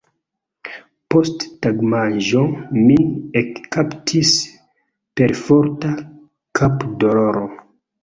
[1.15, 2.41] Post tagmanĝo,
[2.79, 3.13] min
[3.43, 4.35] ekkaptis
[5.23, 5.97] perforta
[6.63, 7.51] kapdoloro.